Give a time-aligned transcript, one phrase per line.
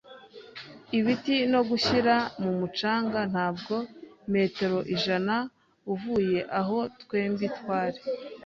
[0.97, 3.75] ibiti no gushira mumucanga ntabwo
[4.33, 5.35] metero ijana
[5.93, 7.99] uvuye aho twembi twari